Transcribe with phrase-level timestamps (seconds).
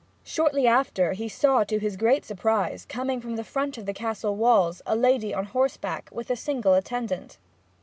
[0.23, 4.35] Shortly after he saw, to his great surprise, coming from the front of the Castle
[4.35, 7.37] walls a lady on horseback, with a single attendant.